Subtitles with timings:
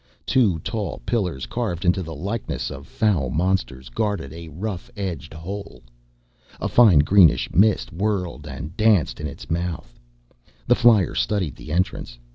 [0.25, 5.83] Two tall pillars, carved into the likeness of foul monsters, guarded a rough edged hole.
[6.59, 9.99] A fine greenish mist whirled and danced in its mouth.
[10.65, 12.17] The flyer studied the entrance.